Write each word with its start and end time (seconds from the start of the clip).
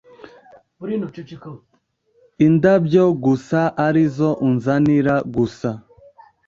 indabyo 2.47 3.05
gusa- 3.23 3.59
arizo 3.87 4.29
unzanira 4.47 5.15
gusa 5.35 5.69